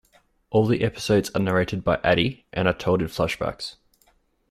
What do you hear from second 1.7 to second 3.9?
by Addie, and are told in flashbacks.